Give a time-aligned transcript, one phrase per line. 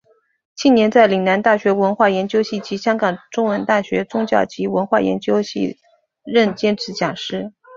[0.55, 5.77] 近年在岭南大学文化研究系及香港中文大学宗教及文化研究系
[6.23, 7.53] 任兼职讲师。